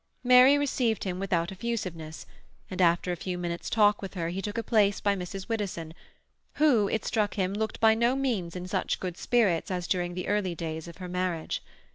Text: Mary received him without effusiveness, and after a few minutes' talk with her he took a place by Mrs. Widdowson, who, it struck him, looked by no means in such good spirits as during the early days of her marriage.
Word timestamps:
Mary 0.23 0.57
received 0.57 1.03
him 1.03 1.19
without 1.19 1.51
effusiveness, 1.51 2.25
and 2.71 2.81
after 2.81 3.11
a 3.11 3.15
few 3.15 3.37
minutes' 3.37 3.69
talk 3.69 4.01
with 4.01 4.15
her 4.15 4.29
he 4.29 4.41
took 4.41 4.57
a 4.57 4.63
place 4.63 4.99
by 4.99 5.15
Mrs. 5.15 5.47
Widdowson, 5.47 5.93
who, 6.55 6.87
it 6.89 7.05
struck 7.05 7.35
him, 7.35 7.53
looked 7.53 7.79
by 7.79 7.93
no 7.93 8.15
means 8.15 8.55
in 8.55 8.67
such 8.67 8.99
good 8.99 9.15
spirits 9.15 9.69
as 9.69 9.85
during 9.85 10.15
the 10.15 10.27
early 10.27 10.55
days 10.55 10.87
of 10.87 10.97
her 10.97 11.07
marriage. 11.07 11.61